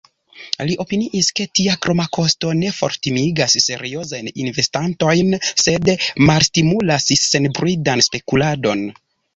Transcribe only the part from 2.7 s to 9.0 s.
fortimigas seriozajn investantojn, sed malstimulas senbridan spekuladon.